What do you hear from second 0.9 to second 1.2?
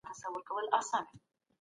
سي.